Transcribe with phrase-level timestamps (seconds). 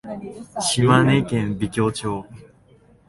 [0.59, 2.25] 島根県美郷町